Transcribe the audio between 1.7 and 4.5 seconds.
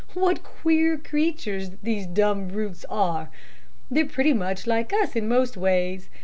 these dumb brutes are. They're pretty